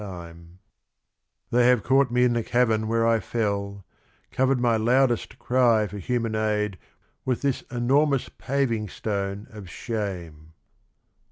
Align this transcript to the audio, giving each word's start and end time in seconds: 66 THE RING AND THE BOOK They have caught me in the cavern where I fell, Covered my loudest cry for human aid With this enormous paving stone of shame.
66 0.01 0.11
THE 0.11 0.17
RING 0.17 0.29
AND 0.31 0.39
THE 0.39 0.45
BOOK 0.47 0.59
They 1.59 1.67
have 1.67 1.83
caught 1.83 2.09
me 2.11 2.23
in 2.23 2.33
the 2.33 2.41
cavern 2.41 2.87
where 2.87 3.05
I 3.05 3.19
fell, 3.19 3.85
Covered 4.31 4.59
my 4.59 4.75
loudest 4.75 5.37
cry 5.37 5.85
for 5.85 5.99
human 5.99 6.33
aid 6.33 6.79
With 7.23 7.43
this 7.43 7.61
enormous 7.69 8.27
paving 8.27 8.89
stone 8.89 9.45
of 9.51 9.69
shame. 9.69 10.53